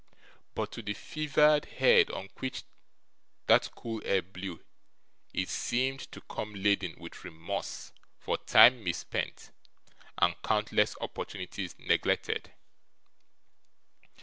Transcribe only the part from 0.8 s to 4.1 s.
the fevered head on which that cool